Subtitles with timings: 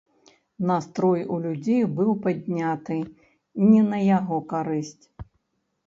[0.69, 2.99] Настрой у людзей быў падняты
[3.69, 5.05] не на яго карысць.